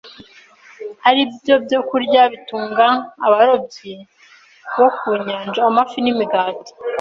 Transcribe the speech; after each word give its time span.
ari 1.09 1.21
byo 1.35 1.55
byokurya 1.65 2.21
bitunga 2.31 2.87
abarobyi 3.25 3.93
bo 4.77 4.87
ku 4.97 5.09
nyanja: 5.25 5.59
amafi 5.69 5.97
n’imigati. 6.01 6.71